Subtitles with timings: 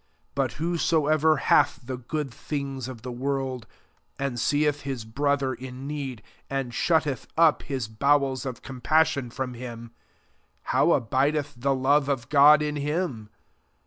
[0.33, 3.67] 17 But whosoever hath the good things of the world,
[4.17, 9.53] and seeth his brother in need, and shutteth up his bow els of comfiaaBion from
[9.53, 9.91] him,
[10.73, 13.29] how abideth the love of God in him?